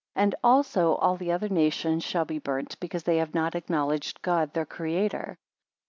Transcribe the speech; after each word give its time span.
And 0.15 0.33
also 0.43 0.95
all 0.95 1.15
the 1.15 1.31
other 1.31 1.47
nations 1.47 2.03
shall 2.03 2.25
be 2.25 2.39
burnt, 2.39 2.75
because 2.79 3.03
they 3.03 3.17
have 3.17 3.35
not 3.35 3.53
acknowledged 3.53 4.19
God 4.23 4.51
their 4.51 4.65
Creator. 4.65 5.37